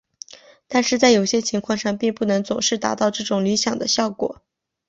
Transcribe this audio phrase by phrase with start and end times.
[0.67, 4.41] 但是在有些情况上并不能总是达到这种理想的效果。